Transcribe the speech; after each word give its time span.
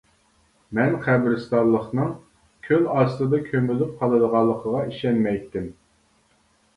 مەن 0.77 0.93
قەبرىستانلىقنىڭ 1.01 2.07
كۆل 2.67 2.87
ئاستىدا 2.93 3.41
كۆمۈلۈپ 3.49 3.91
قالىدىغانلىقىغا 3.99 4.81
ئىشەنمەيتتىم. 4.87 5.69